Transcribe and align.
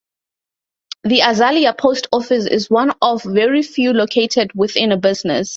The 1.03 1.19
Azalia 1.19 1.77
post 1.77 2.07
office 2.11 2.47
is 2.47 2.71
one 2.71 2.91
of 3.03 3.21
very 3.21 3.61
few 3.61 3.93
located 3.93 4.49
within 4.55 4.91
a 4.91 4.97
business. 4.97 5.49